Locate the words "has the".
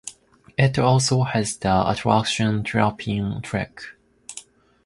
1.21-1.87